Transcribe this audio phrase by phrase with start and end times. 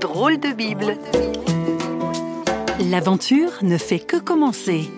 [0.00, 0.96] Drôle de Bible.
[2.90, 4.90] L'aventure ne fait que commencer.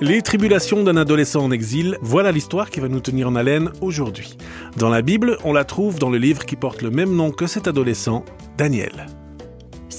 [0.00, 4.36] Les tribulations d'un adolescent en exil, voilà l'histoire qui va nous tenir en haleine aujourd'hui.
[4.76, 7.46] Dans la Bible, on la trouve dans le livre qui porte le même nom que
[7.46, 8.24] cet adolescent,
[8.58, 9.06] Daniel.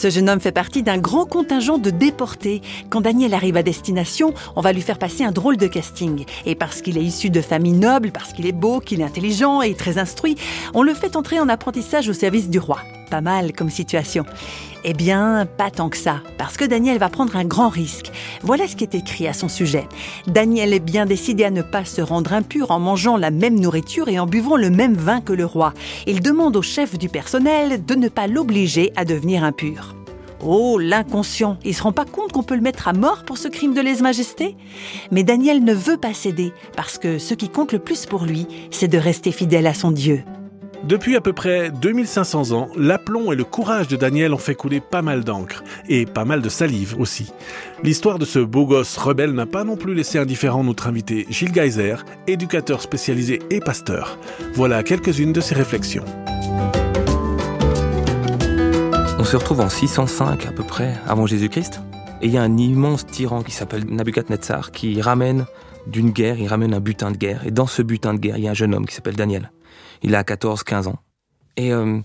[0.03, 2.61] Ce jeune homme fait partie d'un grand contingent de déportés.
[2.89, 6.25] Quand Daniel arrive à destination, on va lui faire passer un drôle de casting.
[6.45, 9.61] Et parce qu'il est issu de famille noble, parce qu'il est beau, qu'il est intelligent
[9.61, 10.35] et très instruit,
[10.73, 12.79] on le fait entrer en apprentissage au service du roi.
[13.09, 14.25] Pas mal comme situation.
[14.83, 18.11] Eh bien, pas tant que ça, parce que Daniel va prendre un grand risque.
[18.41, 19.87] Voilà ce qui est écrit à son sujet.
[20.27, 24.09] Daniel est bien décidé à ne pas se rendre impur en mangeant la même nourriture
[24.09, 25.73] et en buvant le même vin que le roi.
[26.07, 29.95] Il demande au chef du personnel de ne pas l'obliger à devenir impur.
[30.45, 33.47] Oh, l'inconscient Il se rend pas compte qu'on peut le mettre à mort pour ce
[33.47, 34.55] crime de lèse-majesté?
[35.11, 38.47] Mais Daniel ne veut pas céder, parce que ce qui compte le plus pour lui,
[38.71, 40.23] c'est de rester fidèle à son Dieu.
[40.83, 44.81] Depuis à peu près 2500 ans, l'aplomb et le courage de Daniel ont fait couler
[44.81, 47.31] pas mal d'encre, et pas mal de salive aussi.
[47.83, 51.53] L'histoire de ce beau gosse rebelle n'a pas non plus laissé indifférent notre invité Gilles
[51.53, 51.95] Geiser,
[52.27, 54.17] éducateur spécialisé et pasteur.
[54.55, 56.03] Voilà quelques-unes de ses réflexions.
[59.23, 61.79] On se retrouve en 605 à peu près avant Jésus-Christ,
[62.21, 65.45] et il y a un immense tyran qui s'appelle Nabucodonosor qui ramène
[65.87, 68.43] d'une guerre, il ramène un butin de guerre, et dans ce butin de guerre, il
[68.43, 69.53] y a un jeune homme qui s'appelle Daniel.
[70.01, 70.99] Il a 14-15 ans.
[71.55, 72.01] Et euh,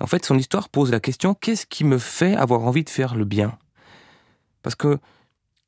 [0.00, 3.14] en fait, son histoire pose la question qu'est-ce qui me fait avoir envie de faire
[3.14, 3.56] le bien?
[4.64, 4.98] Parce que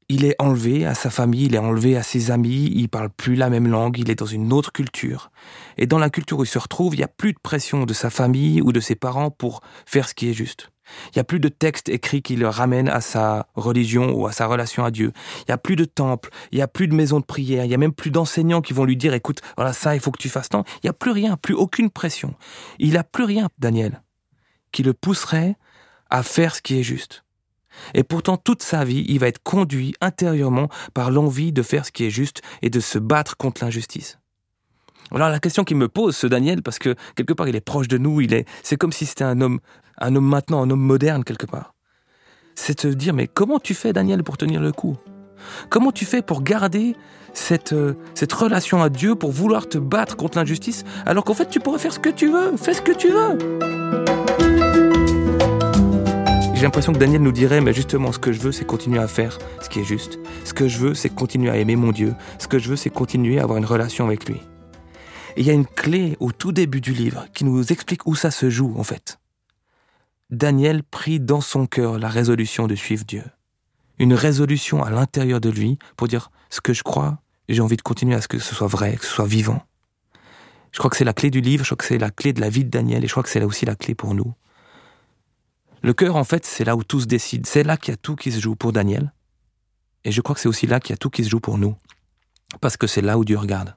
[0.09, 3.37] il est enlevé à sa famille, il est enlevé à ses amis, il parle plus
[3.37, 5.31] la même langue, il est dans une autre culture.
[5.79, 7.95] Et dans la culture où il se retrouve, il n'y a plus de pression de
[7.95, 10.73] sa famille ou de ses parents pour faire ce qui est juste.
[11.07, 14.33] Il n'y a plus de texte écrit qui le ramène à sa religion ou à
[14.33, 15.13] sa relation à Dieu.
[15.41, 17.69] Il n'y a plus de temple, il n'y a plus de maison de prière, il
[17.69, 20.23] n'y a même plus d'enseignants qui vont lui dire écoute, voilà ça, il faut que
[20.23, 20.65] tu fasses tant.
[20.77, 22.35] Il n'y a plus rien, plus aucune pression.
[22.79, 24.03] Il n'a plus rien, Daniel,
[24.73, 25.57] qui le pousserait
[26.11, 27.25] à faire ce qui est juste.
[27.95, 31.93] Et pourtant, toute sa vie, il va être conduit intérieurement par l'envie de faire ce
[31.93, 34.20] qui est juste et de se battre contre l'injustice.
[35.13, 37.89] Alors la question qu'il me pose, ce Daniel, parce que quelque part il est proche
[37.89, 39.59] de nous, il est, c'est comme si c'était un homme,
[39.99, 41.75] un homme maintenant, un homme moderne quelque part.
[42.55, 44.97] C'est de se dire, mais comment tu fais, Daniel, pour tenir le coup?
[45.69, 46.95] Comment tu fais pour garder
[47.33, 51.49] cette, euh, cette relation à Dieu, pour vouloir te battre contre l'injustice, alors qu'en fait
[51.49, 53.39] tu pourrais faire ce que tu veux, fais ce que tu veux?
[56.55, 59.09] J'ai l'impression que Daniel nous dirait, mais justement, ce que je veux, c'est continuer à
[59.09, 60.19] faire ce qui est juste.
[60.45, 62.15] Ce que je veux, c'est continuer à aimer mon Dieu.
[62.39, 64.43] Ce que je veux, c'est continuer à avoir une relation avec lui.
[65.37, 68.15] Et il y a une clé au tout début du livre qui nous explique où
[68.15, 69.19] ça se joue, en fait.
[70.31, 73.25] Daniel prit dans son cœur la résolution de suivre Dieu.
[73.99, 77.83] Une résolution à l'intérieur de lui pour dire ce que je crois, j'ai envie de
[77.83, 79.63] continuer à ce que ce soit vrai, que ce soit vivant.
[80.73, 82.41] Je crois que c'est la clé du livre, je crois que c'est la clé de
[82.41, 84.33] la vie de Daniel et je crois que c'est là aussi la clé pour nous.
[85.83, 87.47] Le cœur, en fait, c'est là où tout se décide.
[87.47, 89.13] C'est là qu'il y a tout qui se joue pour Daniel.
[90.05, 91.59] Et je crois que c'est aussi là qu'il y a tout qui se joue pour
[91.59, 91.75] nous.
[92.61, 93.75] Parce que c'est là où Dieu regarde.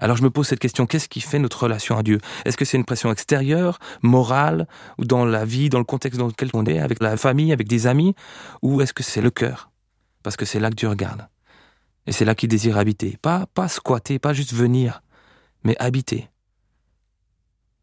[0.00, 2.20] Alors je me pose cette question, qu'est-ce qui fait notre relation à Dieu?
[2.44, 6.26] Est-ce que c'est une pression extérieure, morale, ou dans la vie, dans le contexte dans
[6.26, 8.14] lequel on est, avec la famille, avec des amis,
[8.62, 9.70] ou est-ce que c'est le cœur?
[10.22, 11.28] Parce que c'est là que Dieu regarde.
[12.06, 13.18] Et c'est là qu'il désire habiter.
[13.20, 15.02] Pas, pas squatter, pas juste venir,
[15.64, 16.28] mais habiter.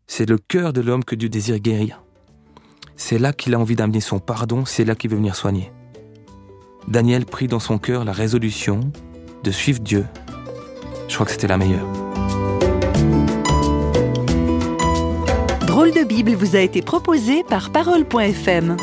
[0.07, 2.01] C'est le cœur de l'homme que Dieu désire guérir.
[2.95, 5.71] C'est là qu'il a envie d'amener son pardon, c'est là qu'il veut venir soigner.
[6.87, 8.79] Daniel prit dans son cœur la résolution
[9.43, 10.05] de suivre Dieu.
[11.07, 12.04] Je crois que c'était la meilleure.
[15.75, 18.77] Drôle de Bible vous a été proposé par Parole.fm.